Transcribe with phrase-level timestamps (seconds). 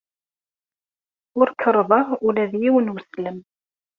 [1.39, 3.37] Ur kerrḍeɣ ula d yiwen n weslem.